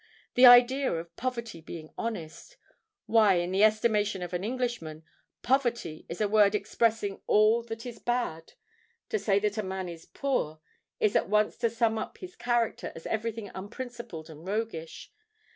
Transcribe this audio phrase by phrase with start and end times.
[0.33, 2.57] The idea of poverty being honest!
[3.05, 5.03] Why—in the estimation of an Englishman,
[5.43, 8.53] poverty is a word expressing all that is bad.
[9.09, 10.59] To say that a man is poor,
[10.99, 15.11] is at once to sum up his character as every thing unprincipled and roguish.